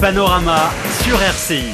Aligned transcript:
Panorama 0.00 0.70
sur 1.02 1.20
RCI. 1.20 1.72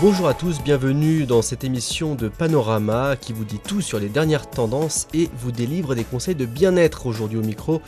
Bonjour 0.00 0.28
à 0.28 0.34
tous, 0.34 0.62
bienvenue 0.62 1.26
dans 1.26 1.42
cette 1.42 1.62
émission 1.62 2.14
de 2.14 2.28
Panorama 2.28 3.16
qui 3.20 3.34
vous 3.34 3.44
dit 3.44 3.58
tout 3.58 3.82
sur 3.82 3.98
les 3.98 4.08
dernières 4.08 4.48
tendances 4.48 5.06
et 5.12 5.28
vous 5.36 5.52
délivre 5.52 5.94
des 5.94 6.04
conseils 6.04 6.34
de 6.34 6.46
bien-être 6.46 7.04
aujourd'hui 7.04 7.36
au 7.36 7.42
micro. 7.42 7.82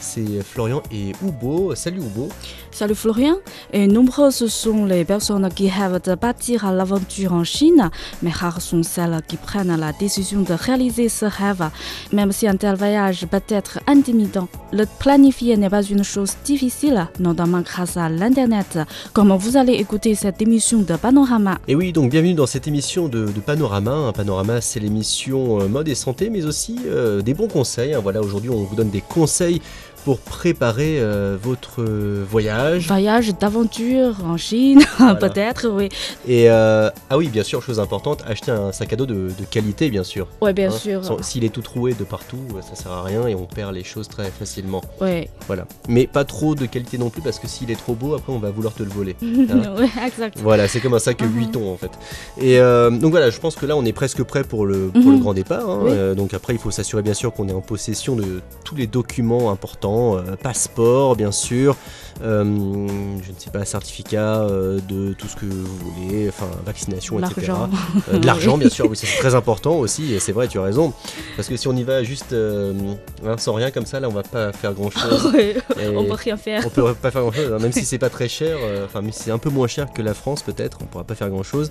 C'est 0.00 0.42
Florian 0.42 0.82
et 0.92 1.12
Hubo. 1.22 1.74
Salut 1.74 2.00
Hubo. 2.00 2.28
Salut 2.70 2.94
Florian. 2.94 3.36
Et 3.72 3.86
nombreuses 3.86 4.46
sont 4.46 4.84
les 4.84 5.04
personnes 5.04 5.48
qui 5.54 5.68
rêvent 5.68 6.00
de 6.02 6.14
partir 6.14 6.64
à 6.66 6.72
l'aventure 6.72 7.32
en 7.32 7.44
Chine, 7.44 7.90
mais 8.22 8.30
rares 8.30 8.60
sont 8.60 8.82
celles 8.82 9.20
qui 9.28 9.36
prennent 9.36 9.76
la 9.76 9.92
décision 9.92 10.42
de 10.42 10.52
réaliser 10.54 11.08
ce 11.08 11.26
rêve, 11.26 11.70
même 12.12 12.32
si 12.32 12.48
un 12.48 12.56
tel 12.56 12.74
voyage 12.76 13.26
peut 13.26 13.42
être 13.48 13.78
intimidant. 13.86 14.48
Le 14.72 14.84
planifier 14.98 15.56
n'est 15.56 15.70
pas 15.70 15.82
une 15.82 16.02
chose 16.02 16.32
difficile, 16.44 17.08
notamment 17.20 17.60
grâce 17.60 17.96
à 17.96 18.08
l'Internet, 18.08 18.78
comme 19.12 19.32
vous 19.36 19.56
allez 19.56 19.74
écouter 19.74 20.14
cette 20.14 20.42
émission 20.42 20.80
de 20.80 20.96
Panorama. 20.96 21.58
Et 21.68 21.74
oui, 21.74 21.92
donc 21.92 22.10
bienvenue 22.10 22.34
dans 22.34 22.46
cette 22.46 22.66
émission 22.66 23.08
de, 23.08 23.26
de 23.26 23.40
Panorama. 23.40 23.92
Un 23.92 24.12
Panorama, 24.12 24.60
c'est 24.60 24.80
l'émission 24.80 25.60
euh, 25.60 25.68
mode 25.68 25.88
et 25.88 25.94
santé, 25.94 26.28
mais 26.30 26.44
aussi 26.44 26.78
euh, 26.86 27.22
des 27.22 27.34
bons 27.34 27.48
conseils. 27.48 27.94
Hein. 27.94 28.00
Voilà, 28.02 28.20
aujourd'hui, 28.20 28.50
on 28.50 28.64
vous 28.64 28.74
donne 28.74 28.90
des 28.90 29.00
conseils 29.00 29.62
pour 30.04 30.18
préparer 30.18 30.98
euh, 31.00 31.36
votre 31.42 31.82
voyage. 31.82 32.86
Voyage 32.88 33.34
d'aventure 33.38 34.16
en 34.24 34.36
Chine, 34.36 34.82
Voilà. 34.98 35.14
peut-être, 35.14 35.68
oui. 35.68 35.88
Et 36.28 36.50
euh, 36.50 36.90
ah 37.10 37.16
oui, 37.16 37.28
bien 37.28 37.42
sûr, 37.42 37.62
chose 37.62 37.80
importante, 37.80 38.22
acheter 38.26 38.50
un 38.50 38.70
sac 38.72 38.92
à 38.92 38.96
dos 38.96 39.06
de, 39.06 39.14
de 39.14 39.44
qualité, 39.50 39.88
bien 39.90 40.04
sûr. 40.04 40.28
Oui, 40.42 40.52
bien 40.52 40.68
Hein, 40.68 40.70
sûr. 40.78 41.02
S'il 41.22 41.44
est 41.44 41.48
tout 41.48 41.62
troué 41.62 41.94
de 41.94 42.04
partout, 42.04 42.38
euh, 42.54 42.60
ça 42.62 42.74
sert 42.74 42.92
à 42.92 43.02
rien 43.02 43.26
et 43.28 43.34
on 43.34 43.46
perd 43.46 43.74
les 43.74 43.84
choses 43.84 44.08
très 44.08 44.30
facilement. 44.30 44.82
Oui, 45.00 45.28
Voilà. 45.46 45.66
Mais 45.88 46.06
pas 46.06 46.24
trop 46.24 46.54
de 46.54 46.66
qualité 46.66 46.98
non 46.98 47.10
plus 47.10 47.22
parce 47.22 47.38
que 47.38 47.46
s'il 47.46 47.70
est 47.70 47.76
trop 47.76 47.94
beau, 47.94 48.14
après 48.14 48.32
on 48.32 48.38
va 48.38 48.50
vouloir 48.50 48.74
te 48.74 48.82
le 48.82 48.90
voler. 48.90 49.16
Hein 49.22 49.74
oui, 49.78 49.88
exact. 50.06 50.38
Voilà, 50.42 50.68
c'est 50.68 50.80
comme 50.80 50.94
un 50.94 50.98
sac 50.98 51.20
Mhm. 51.22 51.38
8 51.38 51.52
tons 51.52 51.72
en 51.72 51.76
fait. 51.76 51.90
Et 52.40 52.58
euh, 52.58 52.90
donc 52.90 53.10
voilà, 53.12 53.30
je 53.30 53.38
pense 53.40 53.54
que 53.56 53.66
là 53.66 53.76
on 53.76 53.84
est 53.84 53.92
presque 53.92 54.22
prêt 54.22 54.44
pour 54.44 54.66
le, 54.66 54.88
pour 54.88 55.10
le 55.12 55.18
grand 55.18 55.32
départ. 55.34 55.68
hein. 55.68 55.80
Oui. 55.82 56.16
Donc 56.16 56.34
après, 56.34 56.52
il 56.54 56.58
faut 56.58 56.70
s'assurer 56.70 57.02
bien 57.02 57.14
sûr 57.14 57.32
qu'on 57.32 57.48
est 57.48 57.52
en 57.52 57.60
possession 57.60 58.16
de 58.16 58.40
tous 58.64 58.74
les 58.74 58.86
documents 58.86 59.50
importants, 59.50 59.93
euh, 59.94 60.36
passeport 60.40 61.16
bien 61.16 61.32
sûr, 61.32 61.76
euh, 62.22 62.44
je 62.44 63.30
ne 63.30 63.38
sais 63.38 63.50
pas, 63.50 63.64
certificat 63.64 64.42
euh, 64.42 64.78
de 64.88 65.12
tout 65.14 65.28
ce 65.28 65.36
que 65.36 65.46
vous 65.46 65.66
voulez, 65.66 66.28
enfin 66.28 66.48
vaccination, 66.64 67.18
etc. 67.18 67.52
De 68.12 68.26
l'argent, 68.26 68.58
bien 68.58 68.68
sûr, 68.68 68.88
oui, 68.88 68.96
c'est 68.96 69.18
très 69.18 69.34
important 69.34 69.76
aussi, 69.76 70.14
et 70.14 70.20
c'est 70.20 70.32
vrai, 70.32 70.48
tu 70.48 70.58
as 70.58 70.62
raison. 70.62 70.92
Parce 71.36 71.48
que 71.48 71.56
si 71.56 71.68
on 71.68 71.76
y 71.76 71.82
va 71.82 72.02
juste 72.02 72.34
hein, 72.34 73.36
sans 73.38 73.54
rien 73.54 73.70
comme 73.70 73.86
ça, 73.86 74.00
là, 74.00 74.08
on 74.08 74.12
va 74.12 74.22
pas 74.22 74.52
faire 74.52 74.74
grand 74.74 74.90
chose. 74.90 75.32
On 75.96 76.04
peut 76.04 76.12
rien 76.12 76.36
faire. 76.36 76.62
on 76.66 76.70
peut 76.70 76.94
pas 76.94 77.10
faire 77.10 77.22
grand 77.22 77.32
chose, 77.32 77.50
même 77.60 77.72
si 77.72 77.84
c'est 77.84 77.98
pas 77.98 78.10
très 78.10 78.28
cher, 78.28 78.58
enfin, 78.84 79.00
c'est 79.12 79.30
un 79.30 79.38
peu 79.38 79.50
moins 79.50 79.68
cher 79.68 79.92
que 79.92 80.02
la 80.02 80.14
France, 80.14 80.42
peut-être, 80.42 80.78
on 80.82 80.86
pourra 80.86 81.04
pas 81.04 81.14
faire 81.14 81.30
grand 81.30 81.42
chose. 81.42 81.68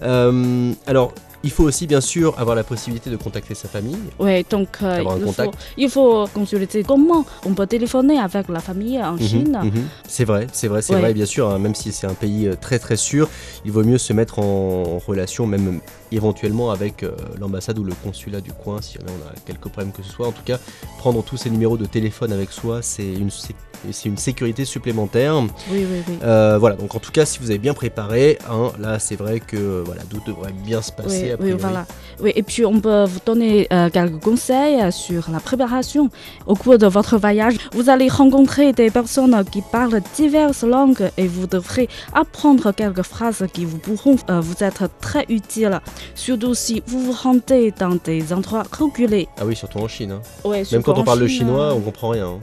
Alors, 0.00 1.12
il 1.44 1.50
faut 1.50 1.64
aussi, 1.64 1.86
bien 1.86 2.00
sûr, 2.00 2.34
avoir 2.38 2.56
la 2.56 2.64
possibilité 2.64 3.10
de 3.10 3.16
contacter 3.16 3.54
sa 3.54 3.68
famille. 3.68 3.96
Oui, 4.18 4.44
donc 4.50 4.68
euh, 4.82 5.04
il, 5.20 5.32
faut, 5.32 5.50
il 5.76 5.90
faut 5.90 6.26
consulter 6.34 6.82
comment 6.82 7.24
on 7.44 7.54
peut 7.54 7.66
téléphoner 7.66 8.18
avec 8.18 8.48
la 8.48 8.60
famille 8.60 8.98
en 9.02 9.12
Mhm, 9.14 9.20
Chine? 9.20 9.58
mhm. 9.62 9.84
C'est 10.08 10.24
vrai, 10.24 10.46
c'est 10.52 10.68
vrai, 10.68 10.82
c'est 10.82 10.94
Ouais. 10.94 11.00
vrai, 11.00 11.14
bien 11.14 11.26
sûr, 11.26 11.48
hein, 11.48 11.58
même 11.58 11.74
si 11.74 11.92
c'est 11.92 12.06
un 12.06 12.14
pays 12.14 12.46
euh, 12.48 12.54
très 12.60 12.78
très 12.78 12.96
sûr, 12.96 13.28
il 13.64 13.70
vaut 13.72 13.84
mieux 13.84 13.98
se 13.98 14.12
mettre 14.12 14.38
en, 14.40 14.98
relation, 15.06 15.46
même 15.46 15.80
éventuellement 16.10 16.70
avec 16.70 17.02
euh, 17.02 17.12
l'ambassade 17.40 17.78
ou 17.78 17.84
le 17.84 17.92
consulat 18.02 18.40
du 18.40 18.52
coin, 18.52 18.80
si 18.82 18.98
on 18.98 19.28
a 19.28 19.32
quelques 19.46 19.68
problèmes 19.68 19.92
que 19.92 20.02
ce 20.02 20.10
soit. 20.10 20.26
En 20.26 20.32
tout 20.32 20.42
cas, 20.44 20.58
prendre 20.98 21.22
tous 21.22 21.36
ces 21.36 21.50
numéros 21.50 21.76
de 21.76 21.86
téléphone 21.86 22.32
avec 22.32 22.50
soi, 22.50 22.82
c'est 22.82 23.12
une, 23.12 23.30
c'est 23.92 24.08
une 24.08 24.16
sécurité 24.18 24.64
supplémentaire. 24.64 25.34
Oui, 25.38 25.48
oui, 25.70 26.02
oui. 26.08 26.14
Euh, 26.22 26.56
voilà, 26.58 26.76
donc 26.76 26.94
en 26.94 26.98
tout 26.98 27.12
cas, 27.12 27.24
si 27.24 27.38
vous 27.38 27.50
avez 27.50 27.58
bien 27.58 27.74
préparé, 27.74 28.38
hein, 28.50 28.72
là 28.78 28.98
c'est 28.98 29.16
vrai 29.16 29.40
que 29.40 29.82
voilà, 29.84 30.02
tout 30.02 30.20
devrait 30.26 30.52
bien 30.52 30.82
se 30.82 30.92
passer. 30.92 31.34
Oui, 31.40 31.52
voilà. 31.52 31.86
Oui, 32.20 32.32
et 32.34 32.42
puis 32.42 32.64
on 32.66 32.80
peut 32.80 33.04
vous 33.04 33.20
donner 33.24 33.68
euh, 33.72 33.90
quelques 33.90 34.20
conseils 34.22 34.80
euh, 34.80 34.90
sur 34.90 35.30
la 35.30 35.38
préparation. 35.40 36.10
Au 36.46 36.54
cours 36.54 36.78
de 36.78 36.86
votre 36.86 37.16
voyage, 37.18 37.54
vous 37.72 37.88
allez 37.90 38.08
rencontrer 38.08 38.72
des 38.72 38.90
personnes 38.90 39.44
qui 39.52 39.62
parlent 39.62 40.00
diverses 40.16 40.64
langues 40.64 41.10
et 41.16 41.26
vous 41.28 41.46
devrez 41.46 41.88
apprendre 42.14 42.72
quelques 42.72 43.02
phrases 43.02 43.46
qui 43.52 43.64
vous 43.64 43.78
pourront 43.78 44.16
euh, 44.30 44.40
vous 44.40 44.56
être 44.60 44.88
très 45.00 45.24
utiles. 45.28 45.80
Surtout 46.14 46.54
si 46.54 46.82
vous 46.86 47.00
vous 47.00 47.12
rendez 47.12 47.72
dans 47.78 47.96
des 48.04 48.32
endroits 48.32 48.64
reculés. 48.76 49.28
Ah 49.40 49.46
oui, 49.46 49.54
surtout 49.54 49.78
en 49.78 49.88
Chine. 49.88 50.12
hein. 50.12 50.22
Ouais, 50.44 50.64
Même 50.72 50.82
quand 50.82 50.98
on 50.98 51.04
parle 51.04 51.20
le 51.20 51.28
chinois, 51.28 51.66
euh, 51.66 51.74
on 51.74 51.80
comprend 51.80 52.08
rien. 52.10 52.26
hein. 52.26 52.38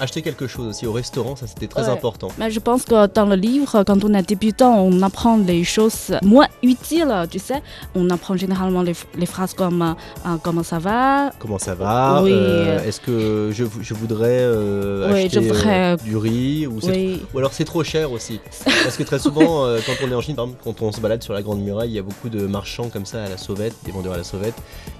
Acheter 0.00 0.22
quelque 0.22 0.46
chose 0.46 0.66
aussi 0.68 0.86
au 0.86 0.92
restaurant, 0.92 1.34
ça 1.34 1.46
c'était 1.46 1.66
très 1.66 1.84
Ouais. 1.84 1.88
important. 1.88 2.28
Mais 2.38 2.50
je 2.50 2.60
pense 2.60 2.84
que 2.84 3.06
dans 3.06 3.26
le 3.26 3.36
livre, 3.36 3.82
quand 3.84 4.04
on 4.04 4.12
est 4.14 4.22
débutant, 4.28 4.78
on 4.84 5.00
apprend 5.02 5.38
les 5.38 5.64
choses 5.64 6.14
moins 6.22 6.46
utiles, 6.62 7.12
tu 7.30 7.38
sais. 7.38 7.62
On 7.94 8.08
apprend 8.10 8.36
généralement 8.36 8.82
les, 8.82 8.92
les 9.16 9.26
phrases 9.26 9.54
comme 9.54 9.82
euh, 9.82 10.36
comment 10.42 10.62
ça 10.62 10.78
va, 10.78 11.30
Comment 11.38 11.58
ça 11.58 11.74
va 11.74 12.20
Oui. 12.22 12.30
Euh, 12.32 12.84
Est-ce 12.86 13.00
que 13.00 13.50
je, 13.52 13.64
je 13.80 13.94
voudrais 13.94 14.40
euh, 14.40 15.10
Oui, 15.12 15.24
acheter 15.24 15.42
je 15.42 15.48
voudrais- 15.48 15.96
du 16.04 16.16
riz 16.16 16.66
ou, 16.66 16.78
oui, 16.82 17.22
ou 17.32 17.38
alors 17.38 17.52
c'est 17.52 17.64
trop 17.64 17.82
cher 17.82 18.12
aussi 18.12 18.40
Parce 18.84 18.96
que 18.96 19.02
très 19.04 19.18
souvent, 19.18 19.66
quand 19.86 19.94
on 20.06 20.10
est 20.10 20.14
en 20.14 20.20
Chine, 20.20 20.36
par 20.36 20.44
exemple, 20.44 20.60
quand 20.64 20.82
on 20.82 20.92
se 20.92 21.00
balade 21.00 21.22
sur 21.22 21.32
la 21.32 21.42
Grande 21.42 21.60
Muraille, 21.62 21.90
il 21.90 21.96
y 21.96 21.98
a 21.98 22.02
beaucoup 22.02 22.28
de 22.28 22.46
marchands 22.46 22.88
comme 22.90 23.06
ça 23.06 23.24
à 23.24 23.28
la 23.28 23.38
sauvette, 23.38 23.74
des 23.84 23.92
vendeurs 23.92 24.12
à 24.12 24.18
la 24.18 24.24
sauvette, 24.24 24.54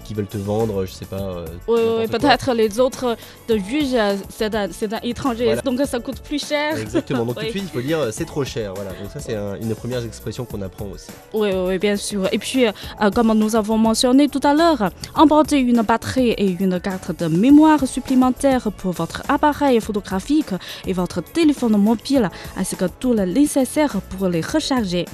qui 0.09 0.15
veulent 0.15 0.27
te 0.27 0.39
vendre, 0.39 0.85
je 0.87 0.93
sais 0.93 1.05
pas. 1.05 1.17
euh, 1.21 1.47
Oui, 1.69 1.75
oui, 1.79 1.85
n'importe 2.01 2.09
quoi. 2.11 2.19
peut-être 2.19 2.53
les 2.55 2.81
autres 2.81 3.17
de 3.49 3.57
juge, 3.59 3.93
euh, 3.93 4.17
c'est 4.31 4.55
un, 4.55 4.69
c'est 4.73 4.93
un 4.93 5.01
étranger, 5.03 5.45
Voilà. 5.45 5.61
donc 5.63 5.79
ça 5.87 6.01
coûte 6.01 6.21
plus 6.21 6.45
cher. 6.45 6.77
Exactement. 6.79 7.25
Donc 7.27 7.35
tout 7.37 7.41
de 7.41 7.45
Oui. 7.47 7.51
suite, 7.51 7.65
il 7.67 7.71
faut 7.71 7.87
dire 7.87 7.99
euh, 8.01 8.11
c'est 8.11 8.25
trop 8.25 8.45
cher. 8.45 8.73
Voilà. 8.75 8.91
Donc 8.91 9.11
ça, 9.13 9.21
c'est 9.21 9.35
un- 9.37 9.57
une 9.57 9.69
des 9.69 9.75
premières 9.75 10.05
expressions 10.05 10.45
qu'on 10.47 10.63
apprend 10.63 10.87
aussi. 10.87 11.09
Oui, 11.35 11.51
oui, 11.53 11.63
oui, 11.69 11.79
bien 11.79 11.97
sûr. 11.97 12.27
Et 12.33 12.39
puis, 12.39 12.67
euh, 12.67 12.73
comme 13.15 13.33
nous 13.35 13.55
avons 13.55 13.77
mentionné 13.79 14.29
tout 14.29 14.41
à 14.45 14.55
l'heure, 14.55 14.91
emporter 15.15 15.59
une 15.59 15.83
batterie 15.83 16.31
et 16.31 16.57
une 16.59 16.81
carte 16.81 17.11
de 17.21 17.27
mémoire 17.27 17.87
supplémentaire 17.87 18.73
pour 18.79 18.93
votre 18.93 19.23
appareil 19.29 19.81
photographique 19.81 20.53
et 20.87 20.93
votre 20.95 21.21
téléphone 21.23 21.77
mobile, 21.77 22.31
ainsi 22.57 22.77
que 22.77 22.87
tout 23.01 23.13
le 23.13 23.25
nécessaire 23.27 23.97
pour 24.11 24.29
les 24.29 24.41
recharger. 24.41 25.05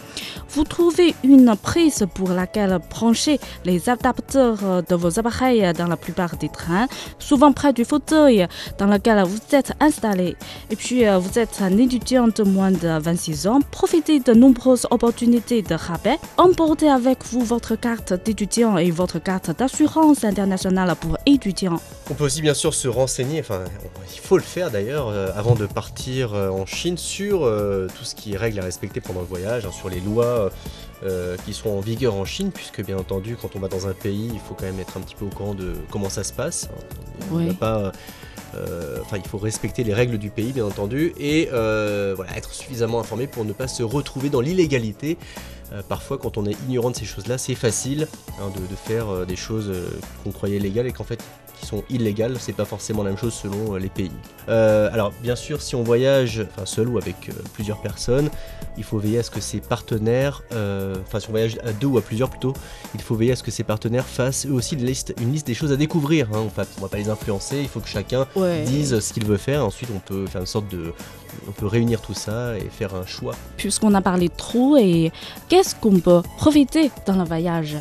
Vous 0.50 0.64
trouvez 0.64 1.14
une 1.24 1.54
prise 1.60 2.06
pour 2.14 2.30
laquelle 2.30 2.78
brancher 2.90 3.40
les 3.64 3.88
adapteurs 3.88 4.58
euh, 4.64 4.82
de 4.88 4.94
vos 4.94 5.18
appareils 5.18 5.72
dans 5.76 5.86
la 5.86 5.96
plupart 5.96 6.36
des 6.36 6.48
trains, 6.48 6.86
souvent 7.18 7.52
près 7.52 7.72
du 7.72 7.84
fauteuil 7.84 8.46
dans 8.78 8.86
lequel 8.86 9.22
vous 9.24 9.38
êtes 9.52 9.72
installé. 9.80 10.36
Et 10.70 10.76
puis, 10.76 11.06
euh, 11.06 11.18
vous 11.18 11.38
êtes 11.38 11.60
un 11.60 11.76
étudiant 11.78 12.28
de 12.28 12.42
moins 12.42 12.70
de 12.70 12.98
26 13.00 13.46
ans, 13.46 13.60
profitez 13.70 14.20
de 14.20 14.32
nombreuses 14.32 14.86
opportunités 14.90 15.62
de 15.62 15.74
rabais. 15.74 16.18
Emportez 16.36 16.88
avec 16.88 17.24
vous 17.24 17.40
votre 17.40 17.76
carte 17.76 18.12
d'étudiant 18.12 18.76
et 18.78 18.90
votre 18.90 19.18
carte 19.18 19.56
d'assurance 19.56 20.24
internationale 20.24 20.94
pour 21.00 21.18
étudiants. 21.26 21.80
On 22.10 22.14
peut 22.14 22.24
aussi 22.24 22.42
bien 22.42 22.54
sûr 22.54 22.74
se 22.74 22.88
renseigner, 22.88 23.40
enfin 23.40 23.60
il 24.12 24.20
faut 24.20 24.36
le 24.36 24.42
faire 24.42 24.70
d'ailleurs 24.70 25.08
euh, 25.08 25.30
avant 25.34 25.54
de 25.54 25.66
partir 25.66 26.34
euh, 26.34 26.50
en 26.50 26.66
Chine 26.66 26.98
sur 26.98 27.40
tout 27.96 28.04
ce 28.04 28.14
qui 28.14 28.34
est 28.34 28.36
règles 28.36 28.60
à 28.60 28.64
respecter 28.64 29.00
pendant 29.00 29.20
le 29.20 29.26
voyage, 29.26 29.64
hein, 29.66 29.72
sur 29.72 29.88
les 29.88 30.00
lois 30.00 30.50
euh, 31.04 31.36
qui 31.44 31.52
sont 31.52 31.70
en 31.70 31.80
vigueur 31.80 32.14
en 32.14 32.24
Chine, 32.24 32.50
puisque 32.52 32.84
bien 32.84 32.96
entendu 32.98 33.36
quand 33.40 33.56
on 33.56 33.58
va 33.60 33.68
dans 33.68 33.86
un 33.86 33.92
pays, 33.92 34.30
il 34.32 34.40
faut 34.40 34.54
quand 34.54 34.64
même 34.64 34.80
être 34.80 34.96
un 34.96 35.00
petit 35.00 35.14
peu 35.14 35.24
au 35.24 35.28
courant 35.30 35.54
de 35.54 35.74
comment 35.90 36.08
ça 36.10 36.24
se 36.24 36.32
passe. 36.32 36.68
On 37.30 37.36
Oui. 37.36 37.48
va 37.48 37.54
pas, 37.54 37.92
euh, 38.56 38.98
Enfin, 39.02 39.16
il 39.22 39.28
faut 39.28 39.38
respecter 39.38 39.82
les 39.84 39.92
règles 39.94 40.16
du 40.18 40.30
pays, 40.30 40.52
bien 40.52 40.64
entendu, 40.64 41.12
et 41.18 41.48
euh, 41.52 42.12
voilà, 42.16 42.36
être 42.36 42.52
suffisamment 42.52 43.00
informé 43.00 43.26
pour 43.26 43.44
ne 43.44 43.52
pas 43.52 43.66
se 43.68 43.82
retrouver 43.82 44.30
dans 44.30 44.40
l'illégalité. 44.40 45.16
Parfois, 45.88 46.18
quand 46.18 46.36
on 46.38 46.46
est 46.46 46.56
ignorant 46.68 46.92
de 46.92 46.96
ces 46.96 47.04
choses-là, 47.04 47.36
c'est 47.36 47.56
facile 47.56 48.06
hein, 48.40 48.48
de, 48.54 48.60
de 48.60 48.76
faire 48.76 49.26
des 49.26 49.34
choses 49.34 49.72
qu'on 50.22 50.30
croyait 50.30 50.60
légales 50.60 50.86
et 50.86 50.92
qu'en 50.92 51.02
fait 51.02 51.20
qui 51.60 51.66
sont 51.66 51.82
illégales, 51.90 52.36
c'est 52.38 52.52
pas 52.52 52.64
forcément 52.64 53.02
la 53.02 53.10
même 53.10 53.18
chose 53.18 53.34
selon 53.34 53.74
euh, 53.74 53.78
les 53.78 53.88
pays. 53.88 54.10
Euh, 54.48 54.88
alors 54.92 55.12
bien 55.22 55.36
sûr, 55.36 55.62
si 55.62 55.74
on 55.74 55.82
voyage, 55.82 56.44
enfin 56.54 56.66
seul 56.66 56.88
ou 56.88 56.98
avec 56.98 57.28
euh, 57.28 57.32
plusieurs 57.54 57.80
personnes, 57.80 58.28
il 58.76 58.84
faut 58.84 58.98
veiller 58.98 59.20
à 59.20 59.22
ce 59.22 59.30
que 59.30 59.40
ses 59.40 59.60
partenaires, 59.60 60.42
enfin 60.50 61.20
si 61.20 61.28
on 61.28 61.30
voyage 61.30 61.58
à 61.64 61.72
deux 61.72 61.86
ou 61.86 61.96
à 61.98 62.02
plusieurs 62.02 62.28
plutôt, 62.28 62.52
il 62.94 63.00
faut 63.00 63.14
veiller 63.14 63.32
à 63.32 63.36
ce 63.36 63.42
que 63.44 63.50
ses 63.52 63.62
partenaires 63.62 64.04
fassent 64.04 64.46
eux 64.46 64.52
aussi 64.52 64.74
une 64.74 64.84
liste, 64.84 65.14
une 65.20 65.32
liste 65.32 65.46
des 65.46 65.54
choses 65.54 65.70
à 65.72 65.76
découvrir. 65.76 66.26
Hein. 66.32 66.38
On, 66.44 66.48
va, 66.48 66.64
on 66.78 66.82
va 66.82 66.88
pas 66.88 66.96
les 66.98 67.08
influencer, 67.08 67.58
il 67.60 67.68
faut 67.68 67.80
que 67.80 67.88
chacun 67.88 68.26
Ouais. 68.34 68.62
dise 68.64 68.98
ce 68.98 69.12
qu'il 69.12 69.24
veut 69.24 69.36
faire. 69.36 69.64
Ensuite, 69.64 69.90
on 69.94 70.00
peut 70.00 70.26
faire 70.26 70.40
une 70.40 70.46
sorte 70.46 70.68
de, 70.70 70.92
on 71.48 71.52
peut 71.52 71.66
réunir 71.66 72.00
tout 72.00 72.14
ça 72.14 72.56
et 72.58 72.68
faire 72.68 72.94
un 72.96 73.06
choix. 73.06 73.34
Puisqu'on 73.56 73.94
a 73.94 74.00
parlé 74.00 74.28
trop, 74.28 74.76
et 74.76 75.12
qu'est-ce 75.48 75.74
qu'on 75.76 76.00
peut 76.00 76.22
profiter 76.36 76.90
dans 77.06 77.16
le 77.16 77.24
voyage? 77.24 77.76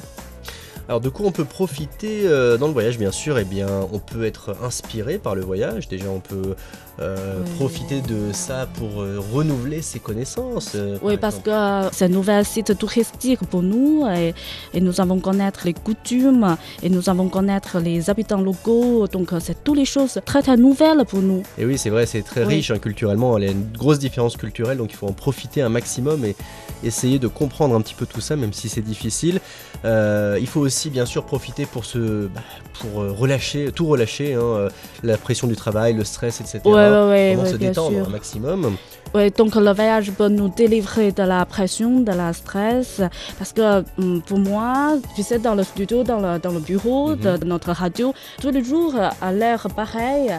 Alors 0.89 0.99
de 0.99 1.07
quoi 1.09 1.25
on 1.27 1.31
peut 1.31 1.45
profiter 1.45 2.21
euh, 2.25 2.57
dans 2.57 2.67
le 2.67 2.73
voyage 2.73 2.97
bien 2.97 3.11
sûr? 3.11 3.37
Eh 3.39 3.45
bien 3.45 3.67
on 3.93 3.99
peut 3.99 4.25
être 4.25 4.55
inspiré 4.63 5.17
par 5.17 5.33
le 5.33 5.41
voyage, 5.41 5.87
déjà 5.87 6.07
on 6.09 6.19
peut 6.19 6.55
euh, 6.99 7.39
Oui. 7.43 7.51
profiter 7.55 8.01
de 8.01 8.31
ça 8.33 8.67
pour 8.77 9.01
euh, 9.01 9.17
renouveler 9.33 9.81
ses 9.81 9.99
connaissances. 9.99 10.75
Oui, 11.01 11.13
par 11.17 11.31
parce 11.31 11.37
exemple. 11.39 11.89
que 11.89 11.95
c'est 11.95 12.05
un 12.05 12.09
nouvel 12.09 12.43
site 12.45 12.77
touristique 12.77 13.39
pour 13.49 13.63
nous 13.63 14.05
et, 14.07 14.33
et 14.73 14.81
nous 14.81 14.99
avons 14.99 15.19
connaître 15.19 15.61
les 15.65 15.73
coutumes 15.73 16.57
et 16.83 16.89
nous 16.89 17.09
avons 17.09 17.29
connaître 17.29 17.79
les 17.79 18.09
habitants 18.09 18.41
locaux. 18.41 19.07
Donc, 19.07 19.31
c'est 19.39 19.63
toutes 19.63 19.77
les 19.77 19.85
choses 19.85 20.19
très 20.25 20.41
très 20.43 20.57
nouvelles 20.57 21.05
pour 21.07 21.21
nous. 21.21 21.43
Et 21.57 21.65
oui 21.65 21.77
c'est 21.77 21.89
vrai, 21.89 22.05
c'est 22.05 22.21
très 22.23 22.41
Oui. 22.45 22.55
riche 22.55 22.71
hein, 22.71 22.77
culturellement, 22.79 23.37
il 23.37 23.45
y 23.45 23.47
a 23.47 23.51
une 23.51 23.71
grosse 23.71 23.99
différence 23.99 24.35
culturelle 24.37 24.77
donc 24.77 24.91
il 24.91 24.95
faut 24.97 25.07
en 25.07 25.13
profiter 25.13 25.61
un 25.61 25.69
maximum 25.69 26.25
et 26.25 26.35
essayer 26.83 27.17
de 27.19 27.27
comprendre 27.29 27.73
un 27.73 27.81
petit 27.81 27.95
peu 27.95 28.05
tout 28.05 28.21
ça 28.21 28.35
même 28.35 28.51
si 28.53 28.67
c'est 28.67 28.81
difficile. 28.81 29.39
Il 29.85 30.47
faut 30.47 30.59
aussi 30.61 30.72
bien 30.89 31.05
sûr 31.05 31.23
profiter 31.25 31.65
pour 31.65 31.85
se 31.85 32.27
bah, 32.27 32.41
pour 32.79 33.01
euh, 33.01 33.11
relâcher, 33.11 33.71
tout 33.73 33.85
relâcher, 33.85 34.33
hein, 34.33 34.39
euh, 34.41 34.69
la 35.03 35.17
pression 35.17 35.47
du 35.47 35.55
travail, 35.55 35.93
le 35.93 36.03
stress, 36.03 36.41
etc. 36.41 36.59
Oui, 36.65 36.71
oui, 36.73 36.79
oui, 37.11 37.35
Comment 37.35 37.45
se 37.49 37.55
détendre 37.57 37.91
sûr. 37.97 38.05
un 38.07 38.09
maximum. 38.09 38.75
Oui, 39.15 39.29
donc 39.31 39.53
le 39.55 39.71
voyage 39.73 40.11
peut 40.11 40.27
nous 40.27 40.49
délivrer 40.49 41.11
de 41.11 41.21
la 41.23 41.45
pression, 41.45 41.99
de 41.99 42.11
la 42.11 42.33
stress. 42.33 42.99
Parce 43.37 43.53
que 43.53 43.83
hum, 43.99 44.21
pour 44.25 44.39
moi, 44.39 44.97
tu 45.15 45.21
sais, 45.21 45.37
dans 45.39 45.53
le 45.55 45.63
studio, 45.63 46.03
dans 46.03 46.19
le, 46.19 46.39
dans 46.39 46.51
le 46.51 46.59
bureau 46.59 47.09
Mhm. 47.09 47.15
de, 47.21 47.37
de 47.37 47.45
notre 47.45 47.71
radio, 47.71 48.13
tous 48.41 48.49
les 48.49 48.63
jours 48.63 48.93
euh, 48.95 49.09
à 49.21 49.31
l'air 49.31 49.67
pareil. 49.75 50.31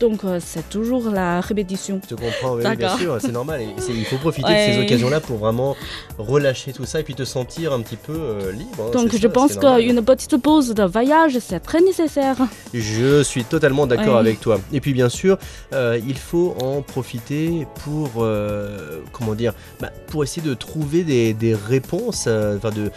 Donc, 0.00 0.24
euh, 0.24 0.38
c'est 0.44 0.68
toujours 0.68 1.08
la 1.10 1.40
répétition. 1.40 2.00
Je 2.08 2.14
te 2.14 2.20
comprends, 2.20 2.54
oui, 2.56 2.76
bien 2.76 2.96
sûr, 2.98 3.16
c'est 3.20 3.32
normal. 3.32 3.62
Et 3.62 3.68
il 3.88 4.04
faut 4.04 4.16
profiter 4.18 4.46
Ouais. 4.48 4.68
de 4.68 4.72
ces 4.74 4.78
occasions-là 4.80 5.20
pour 5.20 5.38
vraiment 5.38 5.74
relâcher 6.18 6.72
tout 6.72 6.84
ça 6.84 7.00
et 7.00 7.02
puis 7.02 7.14
te 7.14 7.24
sentir 7.24 7.72
un 7.72 7.80
petit 7.80 7.96
peu 7.96 8.12
euh, 8.14 8.52
libre. 8.52 8.70
hein, 8.80 8.90
Donc, 8.92 9.10
je 9.12 9.18
ça, 9.18 9.28
pense 9.30 9.56
qu'une 9.56 10.02
petite 10.04 10.36
pause 10.36 10.74
de 10.74 10.82
voyage, 10.84 11.38
c'est 11.40 11.60
très 11.60 11.80
nécessaire. 11.80 12.36
Je 12.74 13.22
suis 13.22 13.44
totalement 13.44 13.86
d'accord 13.86 14.14
Ouais. 14.14 14.20
avec 14.20 14.40
toi. 14.40 14.60
Et 14.72 14.80
puis 14.80 14.92
bien 14.92 15.08
sûr, 15.08 15.38
euh, 15.72 15.98
il 16.06 16.18
faut 16.18 16.54
en 16.62 16.82
profiter 16.82 17.66
pour, 17.84 18.26
comment 19.12 19.34
dire, 19.34 19.54
bah, 19.80 19.90
pour 20.08 20.22
essayer 20.24 20.46
de 20.46 20.54
trouver 20.54 21.04
des, 21.04 21.32
des 21.32 21.54
réponses 21.54 22.26
enfin 22.28 22.70
de, 22.70 22.90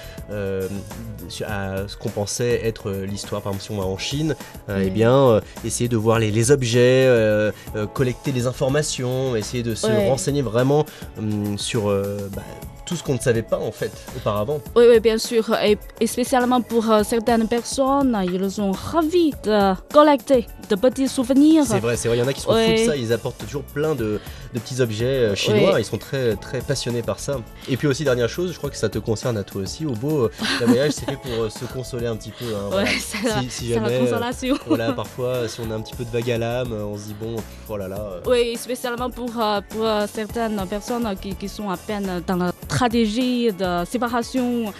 à 1.45 1.87
ce 1.87 1.95
qu'on 1.97 2.09
pensait 2.09 2.61
être 2.65 2.91
l'histoire. 2.91 3.41
Par 3.41 3.51
exemple, 3.53 3.63
si 3.65 3.71
on 3.71 3.77
va 3.81 3.85
en 3.87 3.97
Chine, 3.97 4.35
eh 4.69 4.89
bien, 4.89 5.39
essayer 5.65 5.87
de 5.87 5.97
voir 5.97 6.19
les, 6.19 6.31
les 6.31 6.51
objets, 6.51 6.88
euh, 7.05 7.51
euh, 7.75 7.85
collecter 7.87 8.31
les 8.31 8.47
informations, 8.47 9.35
essayer 9.35 9.63
de 9.63 9.75
se 9.75 9.87
Ouais. 9.87 10.09
renseigner 10.09 10.41
vraiment 10.41 10.85
hum, 11.17 11.57
sur 11.57 11.89
euh, 11.89 12.17
bah, 12.35 12.41
tout 12.85 12.95
ce 12.95 13.03
qu'on 13.03 13.13
ne 13.13 13.19
savait 13.19 13.43
pas 13.43 13.59
en 13.59 13.71
fait 13.71 13.91
auparavant. 14.17 14.59
Oui, 14.75 14.85
oui, 14.89 14.99
bien 14.99 15.17
sûr. 15.19 15.53
Et, 15.63 15.77
et 15.99 16.07
spécialement 16.07 16.61
pour 16.61 16.89
euh, 16.91 17.03
certaines 17.03 17.47
personnes, 17.47 18.17
ils 18.31 18.49
sont 18.51 18.71
ravis 18.71 19.31
de 19.43 19.73
collecter 19.93 20.47
de 20.69 20.75
petits 20.75 21.07
souvenirs. 21.07 21.63
C'est 21.67 21.79
vrai, 21.79 21.95
c'est 21.95 22.07
vrai, 22.07 22.17
il 22.17 22.21
y 22.21 22.23
en 22.23 22.27
a 22.27 22.33
qui 22.33 22.41
sont 22.41 22.49
fous 22.51 22.55
de 22.57 22.61
Ouais. 22.61 22.85
ça, 22.85 22.95
ils 22.95 23.13
apportent 23.13 23.37
toujours 23.39 23.61
plein 23.63 23.93
de, 23.95 24.19
de 24.53 24.59
petits 24.59 24.81
objets 24.81 25.35
chinois, 25.35 25.73
Ouais. 25.73 25.81
ils 25.81 25.85
sont 25.85 25.97
très, 25.99 26.35
très 26.35 26.61
passionnés 26.61 27.01
par 27.03 27.19
ça. 27.19 27.37
Et 27.69 27.77
puis 27.77 27.87
aussi, 27.87 28.03
dernière 28.03 28.29
chose, 28.29 28.51
je 28.53 28.57
crois 28.57 28.69
que 28.71 28.77
ça 28.77 28.89
te 28.89 28.97
concerne 28.99 29.37
à 29.37 29.43
toi 29.43 29.61
aussi, 29.63 29.85
au 29.85 29.91
beau, 29.93 30.29
le 30.59 30.65
voyage 30.65 30.91
c'est 30.93 31.05
fait 31.05 31.17
pour 31.17 31.43
euh, 31.43 31.49
se 31.49 31.65
consoler 31.65 32.07
un 32.07 32.15
petit 32.15 32.31
peu. 32.31 32.45
hein, 32.45 32.69
Ouais, 32.75 32.85
voilà. 33.21 33.35
la, 33.35 33.41
Si, 33.43 33.49
si 33.49 33.67
la 33.69 33.75
jamais, 33.75 33.99
euh, 34.11 34.53
voilà, 34.67 34.93
parfois, 34.93 35.47
si 35.47 35.59
on 35.61 35.69
a 35.71 35.75
un 35.75 35.81
petit 35.81 35.95
peu 35.95 36.05
de 36.05 36.09
vague 36.11 36.29
à 36.31 36.37
l'âme, 36.39 36.73
on 36.83 36.97
se 36.97 37.05
dit, 37.07 37.13
bon, 37.13 37.35
oh 37.67 37.77
là 37.77 37.87
là. 37.87 37.97
euh, 37.99 38.21
Oui, 38.25 38.55
spécialement 38.57 39.09
pour, 39.09 39.31
euh, 39.41 39.61
pour 39.69 39.85
euh, 39.85 40.05
certaines 40.11 40.65
personnes 40.67 41.15
qui, 41.21 41.35
qui 41.35 41.47
sont 41.49 41.69
à 41.69 41.77
peine 41.77 42.23
dans 42.25 42.35
la 42.37 42.51
stratégie 42.63 43.51
de 43.51 43.83
séparation. 43.85 44.73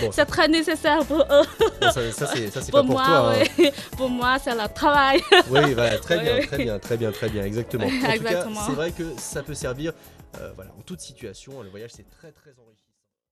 Bon, 0.00 0.10
c'est 0.12 0.26
très 0.26 0.48
nécessaire 0.48 1.04
pour 1.04 1.20
eux. 1.20 1.44
bon, 1.80 1.90
ça, 1.90 2.12
ça, 2.12 2.26
c'est 2.34 2.70
pas 2.72 2.80
Pour 2.82 2.84
moi, 2.84 3.04
toi. 3.04 3.32
hein. 3.34 3.44
oui. 3.58 3.70
pour 3.96 4.08
moi, 4.10 4.36
c'est 4.42 4.54
le 4.54 4.72
travail. 4.72 5.20
Oui, 5.50 5.74
voilà, 5.74 5.98
très 5.98 6.18
bien, 6.22 6.46
très 6.46 6.58
bien, 6.64 6.78
très 6.78 6.96
bien, 6.96 7.12
très 7.12 7.28
bien, 7.28 7.44
exactement. 7.44 7.86
En 7.86 7.90
tout 7.90 8.22
cas, 8.24 8.44
c'est 8.66 8.72
vrai 8.72 8.90
que 8.92 9.04
ça 9.18 9.42
peut 9.42 9.54
servir, 9.54 9.92
euh, 10.40 10.50
voilà, 10.54 10.70
en 10.78 10.82
toute 10.82 11.00
situation, 11.00 11.62
le 11.62 11.68
voyage 11.70 11.90
c'est 11.94 12.08
très 12.08 12.30
très 12.32 12.50
enrichissant. 12.50 12.89